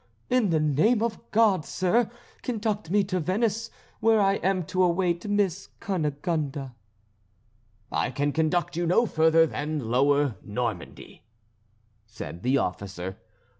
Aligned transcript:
In 0.31 0.49
the 0.49 0.59
name 0.59 1.03
of 1.03 1.19
God, 1.29 1.63
sir, 1.63 2.09
conduct 2.41 2.89
me 2.89 3.03
to 3.03 3.19
Venice, 3.19 3.69
where 3.99 4.19
I 4.19 4.37
am 4.37 4.63
to 4.63 4.81
await 4.81 5.27
Miss 5.27 5.67
Cunegonde." 5.79 6.71
"I 7.91 8.09
can 8.09 8.31
conduct 8.31 8.75
you 8.75 8.87
no 8.87 9.05
further 9.05 9.45
than 9.45 9.91
lower 9.91 10.37
Normandy," 10.41 11.21
said 12.07 12.41
the 12.41 12.57
officer. 12.57 13.17